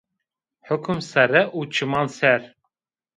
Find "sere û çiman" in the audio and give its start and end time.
1.11-2.07